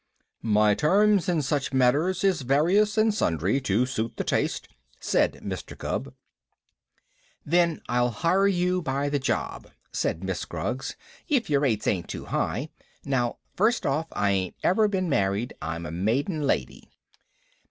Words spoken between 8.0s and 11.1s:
hire you by the job," said Miss Scroggs,